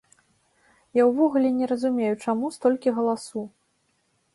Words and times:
Я 1.01 1.05
ўвогуле 1.11 1.49
не 1.59 1.69
разумею, 1.75 2.11
чаму 2.25 2.45
столькі 2.59 2.89
галасу? 3.01 3.51